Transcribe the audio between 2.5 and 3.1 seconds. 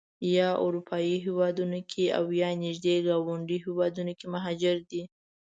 نږدې